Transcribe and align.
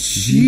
Jesus. 0.00 0.40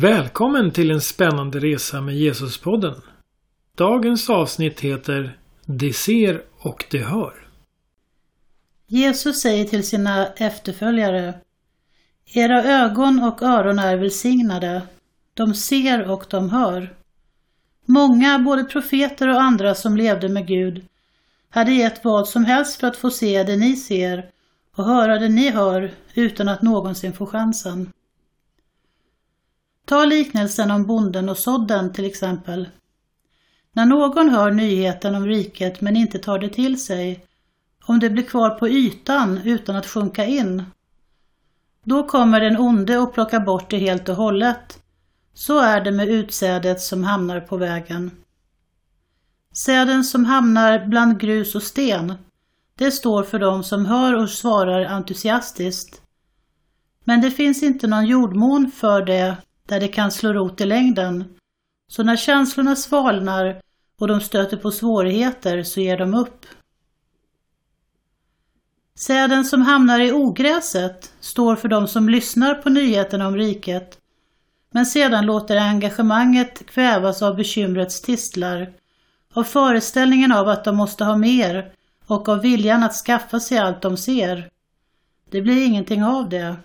Välkommen 0.00 0.70
till 0.70 0.90
en 0.90 1.00
spännande 1.00 1.58
resa 1.58 2.00
med 2.00 2.16
Jesuspodden. 2.16 2.94
Dagens 3.76 4.30
avsnitt 4.30 4.80
heter 4.80 5.38
De 5.66 5.92
ser 5.92 6.42
och 6.58 6.84
de 6.90 6.98
hör. 6.98 7.48
Jesus 8.86 9.40
säger 9.40 9.64
till 9.64 9.86
sina 9.86 10.26
efterföljare 10.26 11.34
Era 12.34 12.64
ögon 12.64 13.22
och 13.22 13.42
öron 13.42 13.78
är 13.78 13.96
välsignade. 13.96 14.82
De 15.34 15.54
ser 15.54 16.10
och 16.10 16.24
de 16.30 16.50
hör. 16.50 16.96
Många, 17.86 18.38
både 18.38 18.64
profeter 18.64 19.28
och 19.28 19.42
andra 19.42 19.74
som 19.74 19.96
levde 19.96 20.28
med 20.28 20.46
Gud, 20.46 20.84
hade 21.50 21.72
gett 21.72 22.04
vad 22.04 22.28
som 22.28 22.44
helst 22.44 22.80
för 22.80 22.86
att 22.86 22.96
få 22.96 23.10
se 23.10 23.42
det 23.42 23.56
ni 23.56 23.76
ser 23.76 24.30
och 24.76 24.84
höra 24.84 25.18
det 25.18 25.28
ni 25.28 25.50
hör 25.50 25.90
utan 26.14 26.48
att 26.48 26.62
någonsin 26.62 27.12
få 27.12 27.26
chansen. 27.26 27.92
Ta 29.90 30.04
liknelsen 30.04 30.70
om 30.70 30.86
bonden 30.86 31.28
och 31.28 31.38
sådden 31.38 31.92
till 31.92 32.04
exempel. 32.04 32.68
När 33.72 33.86
någon 33.86 34.28
hör 34.28 34.50
nyheten 34.50 35.14
om 35.14 35.26
riket 35.26 35.80
men 35.80 35.96
inte 35.96 36.18
tar 36.18 36.38
det 36.38 36.48
till 36.48 36.82
sig, 36.84 37.24
om 37.84 38.00
det 38.00 38.10
blir 38.10 38.22
kvar 38.22 38.50
på 38.50 38.68
ytan 38.68 39.40
utan 39.44 39.76
att 39.76 39.86
sjunka 39.86 40.24
in, 40.24 40.64
då 41.84 42.08
kommer 42.08 42.40
den 42.40 42.56
onde 42.56 42.98
och 42.98 43.14
plockar 43.14 43.40
bort 43.40 43.70
det 43.70 43.78
helt 43.78 44.08
och 44.08 44.16
hållet. 44.16 44.82
Så 45.34 45.58
är 45.58 45.80
det 45.80 45.92
med 45.92 46.08
utsädet 46.08 46.80
som 46.80 47.04
hamnar 47.04 47.40
på 47.40 47.56
vägen. 47.56 48.10
Säden 49.54 50.04
som 50.04 50.24
hamnar 50.24 50.86
bland 50.86 51.20
grus 51.20 51.54
och 51.54 51.62
sten, 51.62 52.14
det 52.74 52.90
står 52.90 53.22
för 53.22 53.38
dem 53.38 53.64
som 53.64 53.86
hör 53.86 54.14
och 54.14 54.30
svarar 54.30 54.84
entusiastiskt. 54.84 56.02
Men 57.04 57.20
det 57.20 57.30
finns 57.30 57.62
inte 57.62 57.86
någon 57.86 58.06
jordmån 58.06 58.70
för 58.70 59.02
det 59.02 59.36
där 59.70 59.80
det 59.80 59.88
kan 59.88 60.10
slå 60.10 60.32
rot 60.32 60.60
i 60.60 60.66
längden. 60.66 61.24
Så 61.88 62.02
när 62.02 62.16
känslorna 62.16 62.76
svalnar 62.76 63.60
och 64.00 64.08
de 64.08 64.20
stöter 64.20 64.56
på 64.56 64.70
svårigheter 64.70 65.62
så 65.62 65.80
ger 65.80 65.98
de 65.98 66.14
upp. 66.14 66.46
Säden 68.98 69.44
som 69.44 69.62
hamnar 69.62 70.00
i 70.00 70.12
ogräset 70.12 71.12
står 71.20 71.56
för 71.56 71.68
de 71.68 71.88
som 71.88 72.08
lyssnar 72.08 72.54
på 72.54 72.70
nyheterna 72.70 73.26
om 73.26 73.36
riket 73.36 73.96
men 74.72 74.86
sedan 74.86 75.26
låter 75.26 75.56
engagemanget 75.56 76.66
kvävas 76.66 77.22
av 77.22 77.36
bekymrets 77.36 78.00
tistlar, 78.00 78.72
av 79.34 79.44
föreställningen 79.44 80.32
av 80.32 80.48
att 80.48 80.64
de 80.64 80.76
måste 80.76 81.04
ha 81.04 81.16
mer 81.16 81.72
och 82.06 82.28
av 82.28 82.40
viljan 82.40 82.82
att 82.82 82.94
skaffa 82.94 83.40
sig 83.40 83.58
allt 83.58 83.82
de 83.82 83.96
ser. 83.96 84.48
Det 85.30 85.42
blir 85.42 85.66
ingenting 85.66 86.04
av 86.04 86.28
det. 86.28 86.56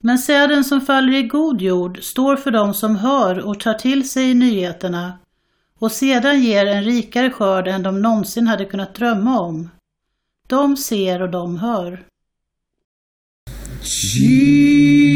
Men 0.00 0.18
säden 0.18 0.64
som 0.64 0.80
faller 0.80 1.12
i 1.12 1.22
god 1.22 1.62
jord 1.62 2.02
står 2.02 2.36
för 2.36 2.50
dem 2.50 2.74
som 2.74 2.96
hör 2.96 3.38
och 3.38 3.60
tar 3.60 3.74
till 3.74 4.10
sig 4.10 4.34
nyheterna 4.34 5.18
och 5.78 5.92
sedan 5.92 6.42
ger 6.42 6.66
en 6.66 6.84
rikare 6.84 7.30
skörd 7.30 7.68
än 7.68 7.82
de 7.82 8.02
någonsin 8.02 8.46
hade 8.46 8.64
kunnat 8.64 8.94
drömma 8.94 9.40
om. 9.40 9.70
De 10.46 10.76
ser 10.76 11.22
och 11.22 11.30
de 11.30 11.56
hör. 11.56 12.04
Jesus. 13.80 15.07